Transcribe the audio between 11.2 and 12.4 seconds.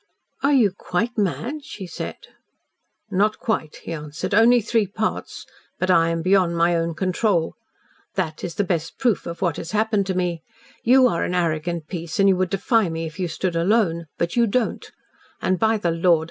an arrogant piece and you